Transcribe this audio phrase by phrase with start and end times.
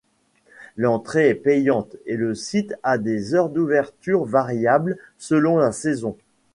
[0.77, 6.17] L'entrée est payante et le site a des heures d'ouverture variables selon la saison.